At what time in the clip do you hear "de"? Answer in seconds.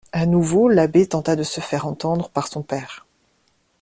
1.35-1.43